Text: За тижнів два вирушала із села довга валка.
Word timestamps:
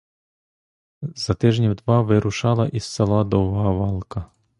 За 1.13 1.33
тижнів 1.33 1.75
два 1.75 2.01
вирушала 2.01 2.67
із 2.67 2.83
села 2.83 3.23
довга 3.23 3.71
валка. 3.71 4.25